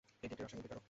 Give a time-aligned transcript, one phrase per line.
[0.23, 0.79] এটি একটি রাসায়নিক বিকারক।